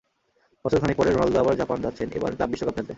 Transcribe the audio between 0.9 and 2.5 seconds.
পরে রোনালদো আবার জাপান যাচ্ছেন, এবার ক্লাব